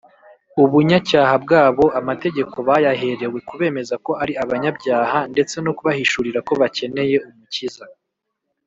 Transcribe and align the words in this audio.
ubunyacyaha 0.63 1.35
bwabo 1.43 1.85
amategeko 1.99 2.55
bayaherewe 2.67 3.39
kubemeza 3.49 3.95
ko 4.05 4.11
ari 4.23 4.33
abanyabyaha 4.43 5.17
ndetse 5.31 5.55
no 5.65 5.71
kubahishurira 5.77 6.39
ko 6.47 6.53
bakeneye 6.61 7.17
umukiza 7.27 7.85